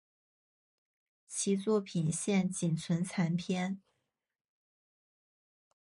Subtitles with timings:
[1.27, 3.79] 其作品现仅存残篇。